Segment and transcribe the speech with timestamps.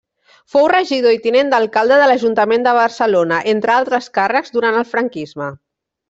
[0.51, 5.51] Fou regidor i tinent d'alcalde de l'Ajuntament de Barcelona, entre altres càrrecs durant el franquisme.